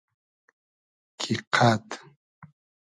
کی 1.19 1.33
قئد 1.53 1.85